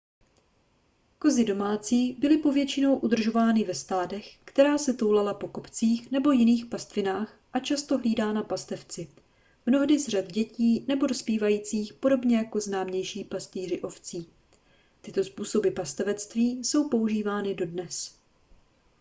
[1.19, 7.39] kozy domácí byly povětšinou udržovány ve stádech která se toulala po kopcích nebo jiných pastvinách
[7.53, 9.09] a často hlídaná pastevci
[9.65, 14.29] mnohdy z řad dětí nebo dospívajících podobně jako známější pastýři ovcí
[15.01, 18.15] tyto způsoby pastevectví jsou používány dodnes